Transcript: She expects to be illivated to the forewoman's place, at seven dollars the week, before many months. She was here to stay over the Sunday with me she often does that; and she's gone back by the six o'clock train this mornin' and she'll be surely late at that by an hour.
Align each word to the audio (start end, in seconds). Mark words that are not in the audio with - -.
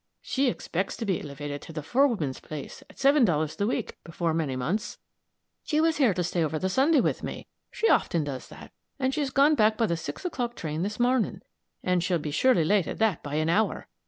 She 0.23 0.47
expects 0.49 0.97
to 0.97 1.05
be 1.05 1.19
illivated 1.19 1.59
to 1.61 1.73
the 1.73 1.83
forewoman's 1.83 2.39
place, 2.39 2.81
at 2.89 2.97
seven 2.97 3.23
dollars 3.23 3.55
the 3.55 3.67
week, 3.67 3.99
before 4.03 4.33
many 4.33 4.55
months. 4.55 4.97
She 5.63 5.79
was 5.79 5.97
here 5.97 6.15
to 6.15 6.23
stay 6.23 6.43
over 6.43 6.57
the 6.57 6.69
Sunday 6.69 6.99
with 6.99 7.21
me 7.21 7.45
she 7.69 7.87
often 7.87 8.23
does 8.23 8.47
that; 8.47 8.71
and 8.97 9.13
she's 9.13 9.29
gone 9.29 9.53
back 9.53 9.77
by 9.77 9.85
the 9.85 9.95
six 9.95 10.25
o'clock 10.25 10.55
train 10.55 10.81
this 10.81 10.99
mornin' 10.99 11.43
and 11.83 12.03
she'll 12.03 12.17
be 12.17 12.31
surely 12.31 12.63
late 12.65 12.87
at 12.87 12.97
that 12.97 13.21
by 13.21 13.35
an 13.35 13.47
hour. 13.49 13.87